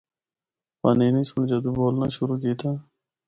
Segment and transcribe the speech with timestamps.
[0.81, 2.69] پانینی سنڑ جدوں بولنا شروع کیتا۔